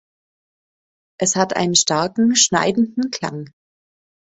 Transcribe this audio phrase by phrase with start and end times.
[1.19, 3.51] Es hat einen starken, schneidenden Klang.